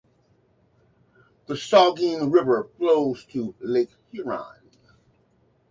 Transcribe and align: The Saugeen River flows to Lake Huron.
The 1.45 1.53
Saugeen 1.53 2.33
River 2.33 2.63
flows 2.63 3.23
to 3.33 3.53
Lake 3.59 3.91
Huron. 4.09 4.55